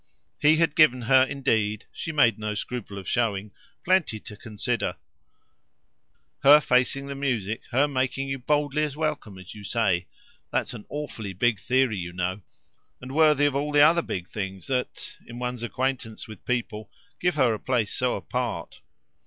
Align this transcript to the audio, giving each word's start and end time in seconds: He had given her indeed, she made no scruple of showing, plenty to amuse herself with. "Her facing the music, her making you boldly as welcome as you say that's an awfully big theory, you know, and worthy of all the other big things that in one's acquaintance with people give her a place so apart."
He 0.39 0.55
had 0.55 0.75
given 0.75 1.03
her 1.03 1.25
indeed, 1.25 1.85
she 1.91 2.11
made 2.11 2.39
no 2.39 2.55
scruple 2.55 2.97
of 2.97 3.07
showing, 3.07 3.51
plenty 3.85 4.19
to 4.21 4.33
amuse 4.33 4.65
herself 4.65 4.95
with. 4.95 4.95
"Her 6.51 6.59
facing 6.59 7.05
the 7.05 7.13
music, 7.13 7.61
her 7.69 7.87
making 7.87 8.27
you 8.27 8.39
boldly 8.39 8.83
as 8.83 8.97
welcome 8.97 9.37
as 9.37 9.53
you 9.53 9.63
say 9.63 10.07
that's 10.49 10.73
an 10.73 10.87
awfully 10.89 11.33
big 11.33 11.59
theory, 11.59 11.97
you 11.97 12.13
know, 12.13 12.41
and 12.99 13.11
worthy 13.11 13.45
of 13.45 13.53
all 13.55 13.71
the 13.71 13.81
other 13.81 14.01
big 14.01 14.27
things 14.27 14.65
that 14.65 15.17
in 15.27 15.37
one's 15.37 15.61
acquaintance 15.61 16.27
with 16.27 16.43
people 16.45 16.89
give 17.19 17.35
her 17.35 17.53
a 17.53 17.59
place 17.59 17.93
so 17.93 18.15
apart." 18.15 18.81